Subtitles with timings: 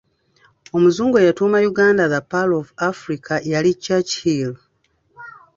[0.75, 4.51] Omuzungu eyatuuma Uganda ‘The Pearl of Africa’ yali ChurchHill.